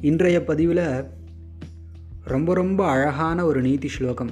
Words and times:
இன்றைய 0.00 0.44
பதிவில் 0.44 1.04
ரொம்ப 2.24 2.54
ரொம்ப 2.54 2.86
அழகான 2.86 3.44
ஒரு 3.44 3.62
நீதி 3.62 3.88
ஸ்லோகம். 3.88 4.30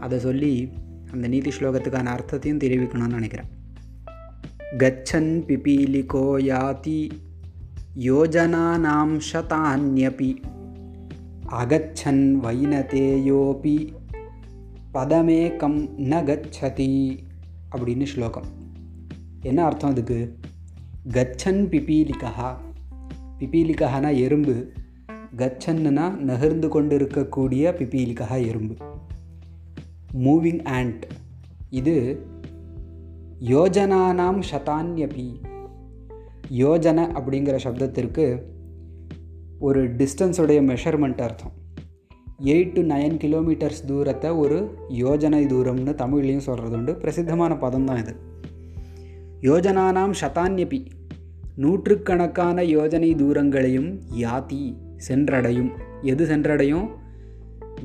அதை 0.00 0.18
சொல்லி 0.18 0.70
அந்த 1.12 1.28
நீதி 1.28 1.50
ஸ்லோகத்துக்கான 1.50 2.04
அர்த்தத்தையும் 2.04 2.58
தெரிவிக்கணும்னு 2.58 3.06
நினைக்கிறேன். 3.06 3.46
கச்சன் 4.78 5.44
பிபீலிகோ 5.46 6.38
யாதி 6.38 7.10
யோஜனானாம் 7.98 9.20
சதான்யபி 9.32 10.36
அகச்சன் 11.50 12.38
வைனதேயோபி. 12.42 13.92
பதமேக்கம் 14.94 15.88
ந 15.98 16.24
கச்சதி 16.24 17.18
அப்படின்னு 17.76 18.04
ஸ்லோகம். 18.04 18.46
என்ன 19.40 19.64
அர்த்தம் 19.64 19.90
அதுக்கு? 19.90 20.38
கச்சன் 21.12 21.68
பிபீலிகா 21.70 22.56
பிபீலிகானா 23.40 24.16
எறும்பு. 24.16 24.72
கச்சன்னுனா 25.36 26.16
நகர்ந்து 26.16 26.68
கொண்டு 26.68 26.98
இருக்கக்கூடிய 26.98 27.72
பிபீலிகா 27.78 28.46
எறும்பு. 28.46 28.74
Moving 30.24 30.62
ant. 30.68 31.02
இது 31.70 32.26
யோஜனானாம் 33.40 34.42
சதான்யபி 34.50 35.28
யோஜனை 36.58 37.04
அப்படிங்கிற 37.18 37.58
சப்தத்திற்கு 37.64 38.42
ஒரு 39.58 39.94
டிஸ்டன்ஸுடைய 39.94 40.60
மெஷர்மெண்ட் 40.70 41.20
அர்த்தம். 41.20 41.52
எயிட் 42.44 42.72
டு 42.72 42.82
நைன் 42.82 43.16
கிலோமீட்டர்ஸ் 43.16 43.86
தூரத்தை 43.86 44.30
ஒரு 44.30 44.74
யோஜனை 44.88 45.42
தூரம்னு 45.46 45.94
தமிழ்லையும் 46.02 46.46
சொல்கிறது 46.48 46.76
உண்டு 46.76 46.96
பிரசித்தமான 46.96 47.56
பதம் 47.56 47.84
தான் 47.84 47.96
இது. 47.96 48.16
யோஜனானாம் 49.40 50.12
சதான்யபி 50.20 50.86
நூற்றுக்கணக்கான 51.60 52.62
யோஜனை 52.62 53.16
தூரங்களையும் 53.16 54.00
யாதி 54.20 54.74
சென்றடையும். 55.08 55.70
எது 56.02 56.26
சென்றடையும்? 56.26 56.88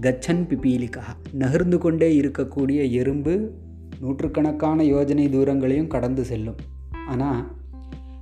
கச்சன் 0.02 0.45
பிபீலிகா. 0.50 1.02
நகர்ந்து 1.31 1.78
கொண்டே 1.78 2.20
இருக்கக்கூடிய 2.20 2.92
எறும்பு 2.92 3.52
நூற்றுக்கணக்கான 4.00 4.84
யோஜனை 4.84 5.30
தூரங்களையும் 5.30 5.88
கடந்து 5.88 6.26
செல்லும். 6.26 6.56
ஆனால் 7.08 7.52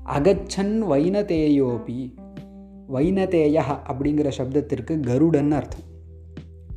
அகச்சன் 0.05 0.83
வைனதேயோபி 0.83 2.13
வைனதேயா 2.93 3.63
அப்படிங்கிற 3.89 4.31
சப்தத்திற்கு 4.37 4.99
கருடன் 4.99 5.51
அர்த்தம். 5.51 5.87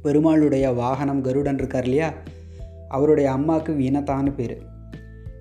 பெருமாளுடைய 0.05 0.75
வாகனம் 0.75 1.21
கருடன் 1.21 1.59
இருக்கார் 1.59 1.83
இல்லையா? 1.83 2.15
அவருடைய 2.89 3.33
அம்மாவுக்கு 3.33 3.73
வினதான்னு 3.73 4.35
பேர். 4.35 4.63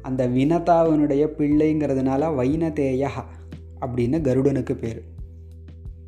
அந்த 0.06 0.28
வினதாவினுடைய 0.28 1.28
பிள்ளைங்கிறதுனால 1.38 2.23
வைனதேயா 2.39 3.09
அப்படின்னு 3.81 4.22
கருடனுக்கு 4.22 4.73
பேர். 4.73 5.03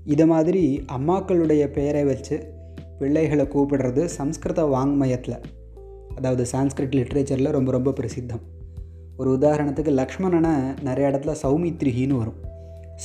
இதை 0.06 0.26
மாதிரி 0.26 0.86
அம்மாக்களுடைய 0.98 1.68
பெயரை 1.68 2.04
வச்சு 2.04 2.54
பிள்ளைகளை 3.00 3.46
கூப்பிடுறது 3.46 4.06
சம்ஸ்கிருத 4.06 4.64
வாங்மயத்தில் 4.64 5.42
அதாவது 6.16 6.46
சான்ஸ்கிரிட் 6.52 6.96
லிட்ரேச்சரில் 6.96 7.52
ரொம்ப 7.52 7.72
ரொம்ப 7.72 7.94
பிரசித்தம். 8.00 8.42
ஒரு 9.18 9.32
உதாரணத்துக்கு 9.32 9.92
லக்ஷ்மணனை 9.92 10.82
நிறைய 10.84 11.10
இடத்துல 11.10 11.36
சௌமித்ரிஹின்னு 11.44 12.18
வரும். 12.18 12.36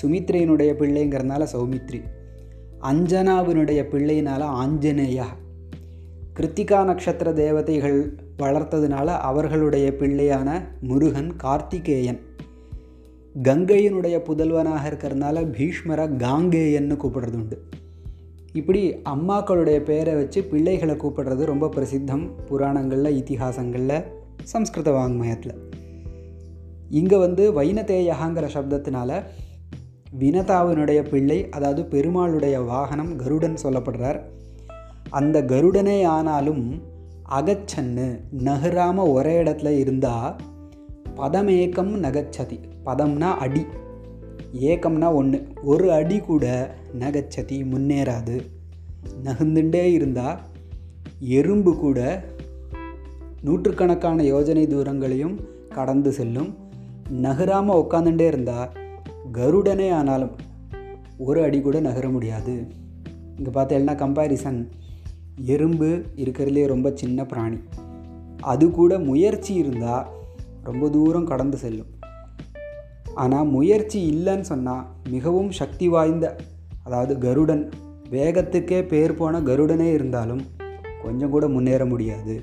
சுமித்ரையினுடைய 0.03 0.73
பிள்ளைங்கிறதுனால 0.73 1.47
சௌமித்ரி. 1.53 2.03
அஞ்சனாவினுடைய 2.81 3.85
பிள்ளையினால 3.93 4.45
ஆஞ்சநேயா. 4.63 5.25
கிருத்திகா 6.41 6.85
நட்சத்திர 6.85 7.33
தேவதைகள் 7.33 8.22
வளர்த்ததுனால 8.39 9.05
அவர்களுடைய 9.05 9.95
பிள்ளையான 9.99 10.63
முருகன் 10.81 11.37
கார்த்திகேயன். 11.37 12.21
கங்கையினுடைய 13.43 14.17
புதல்வனாக 14.19 14.89
இருக்கிறதுனால 14.89 15.45
பீஷ்மரை 15.51 16.07
காங்கேயன்னு 16.17 16.97
கூப்பிடுறது 16.97 17.35
உண்டு 17.35 17.63
இப்படி 18.53 18.95
அம்மாக்களுடைய 18.95 19.79
பெயரை 19.79 20.15
வச்சு 20.15 20.45
பிள்ளைகளை 20.45 20.95
கூப்பிடுறது 20.95 21.45
ரொம்ப 21.45 21.67
பிரசித்தம் 21.67 22.31
புராணங்களில் 22.47 23.23
இத்திஹாசங்களில் 23.23 24.05
சம்ஸ்கிருத 24.43 24.91
வாங்மயத்தில். 24.91 25.57
இங்கே 26.91 27.19
வந்து 27.19 27.63
வைனதேயகாங்கிற 27.63 28.49
சப்தத்தினால 28.55 29.23
வினதாவினுடைய 30.19 31.09
பிள்ளை 31.09 31.49
அதாவது 31.49 31.83
பெருமாளுடைய 31.83 32.65
வாகனம் 32.65 33.17
கருடன் 33.17 33.57
சொல்லப்படுறார். 33.63 34.21
அந்த 35.11 35.43
கருடனே 35.43 36.05
ஆனாலும் 36.05 36.83
அகச்சன்னு 37.31 38.21
நகராமல் 38.31 39.07
ஒரே 39.07 39.43
இடத்துல 39.43 39.69
இருந்தால் 39.69 40.37
பதமேக்கம் 41.17 42.03
நகச்சதி. 42.03 42.61
பதம்னா 42.87 43.31
அடி. 43.35 43.67
ஏக்கம்னா 44.61 45.15
ஒன்று 45.15 45.47
ஒரு 45.63 45.93
அடி 45.93 46.19
கூட 46.19 46.75
நகச்சதி 46.99 47.65
முன்னேறாது. 47.65 48.47
நகர்ந்துட்டே 49.25 49.93
இருந்தால் 49.93 50.39
எறும்பு 51.21 51.77
கூட 51.77 52.25
நூற்றுக்கணக்கான 53.43 54.23
யோஜனை 54.23 54.67
தூரங்களையும் 54.67 55.41
கடந்து 55.69 56.13
செல்லும். 56.13 56.57
நகராமல் 57.11 57.77
உட்காந்துட்டே 57.77 58.27
இருந்தால் 58.27 58.71
கருடனே 59.33 59.93
ஆனாலும் 59.93 60.31
ஒரு 61.19 61.43
அடி 61.43 61.61
கூட 61.61 61.81
நகர 61.81 62.09
முடியாது. 62.09 62.67
இங்கே 63.37 63.51
பார்த்தீங்கன்னா 63.51 63.95
கம்பேரிசன் 63.95 64.69
எறும்பு 65.37 66.05
இருக்கிறதுலே 66.17 66.67
ரொம்ப 66.67 66.93
சின்ன 66.95 67.25
பிராணி. 67.25 67.57
அது 68.41 68.71
கூட 68.71 68.99
முயற்சி 68.99 69.55
இருந்தால் 69.55 70.07
ரொம்ப 70.63 70.89
தூரம் 70.89 71.25
கடந்து 71.25 71.57
செல்லும். 71.57 71.87
ஆனால் 73.15 73.47
முயற்சி 73.47 74.13
இல்லைன்னு 74.13 74.41
சொன்னால் 74.41 74.87
மிகவும் 75.09 75.51
சக்தி 75.51 75.89
வாய்ந்த 75.89 76.37
அதாவது 76.85 77.19
கருடன். 77.19 77.71
வேகத்துக்கே 78.11 78.89
பேர் 78.89 79.15
போன 79.15 79.41
கருடனே 79.41 79.93
இருந்தாலும் 79.93 80.41
கொஞ்சம் 81.03 81.31
கூட 81.31 81.49
முன்னேற 81.49 81.87
முடியாது. 81.87 82.43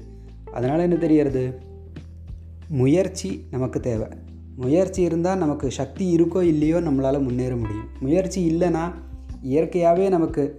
அதனால் 0.54 0.80
என்ன 0.80 0.96
தெரியறது 0.96 1.60
முயற்சி 2.68 3.46
நமக்கு 3.52 3.80
தேவை. 3.80 4.08
முயற்சி 4.56 5.02
இருந்தால் 5.02 5.38
நமக்கு 5.38 5.72
சக்தி 5.72 6.16
இருக்கோ 6.16 6.42
இல்லையோ 6.42 6.82
நம்மளால் 6.82 7.24
முன்னேற 7.24 7.56
முடியும். 7.56 7.88
முயற்சி 8.00 8.52
இல்லைன்னா 8.52 8.92
இயற்கையாகவே 9.42 10.10
நமக்கு 10.10 10.58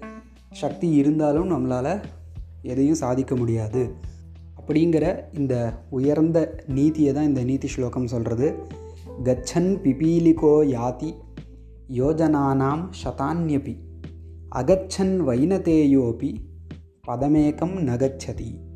சக்தி 0.51 0.91
இருந்தாலும் 0.91 1.51
நம்மளால் 1.51 2.01
எதையும் 2.63 2.95
சாதிக்க 2.95 3.37
முடியாது. 3.37 3.95
அப்படிங்கிற 4.61 5.25
இந்த 5.39 5.73
உயர்ந்த 5.91 6.65
நீதியை 6.67 7.13
தான் 7.13 7.25
இந்த 7.25 7.45
நீதி 7.45 7.69
ஸ்லோகம் 7.69 8.07
சொல்கிறது 8.07 8.55
கச்சன் 9.23 9.81
பிபீலிகோ 9.83 10.65
யாதி 10.65 11.15
யோஜனானாம் 11.89 12.89
சதான்யபி. 13.05 13.79
அகச்சன் 14.57 15.29
வைனதேயோபி. 15.29 16.35
பதமேகம் 17.07 17.79
நகச்சதி. 17.79 18.70